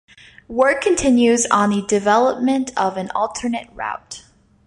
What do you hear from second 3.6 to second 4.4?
route.